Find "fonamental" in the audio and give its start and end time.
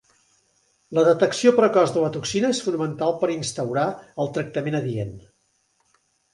2.69-3.15